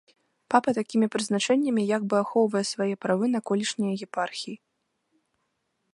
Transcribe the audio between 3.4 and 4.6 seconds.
колішнія епархіі.